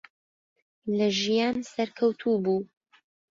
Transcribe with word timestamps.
لە 0.97 1.07
ژیان 1.19 1.57
سەرکەوتوو 1.73 2.41
بوو. 2.43 2.59